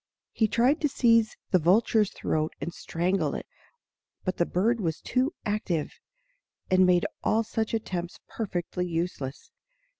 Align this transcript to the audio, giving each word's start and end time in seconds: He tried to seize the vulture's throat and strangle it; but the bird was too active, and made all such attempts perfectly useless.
He 0.31 0.47
tried 0.47 0.81
to 0.81 0.89
seize 0.89 1.37
the 1.51 1.59
vulture's 1.59 2.09
throat 2.09 2.55
and 2.59 2.73
strangle 2.73 3.35
it; 3.35 3.45
but 4.25 4.37
the 4.37 4.47
bird 4.47 4.81
was 4.81 4.99
too 4.99 5.35
active, 5.45 5.99
and 6.71 6.87
made 6.87 7.05
all 7.23 7.43
such 7.43 7.75
attempts 7.75 8.19
perfectly 8.27 8.87
useless. 8.87 9.51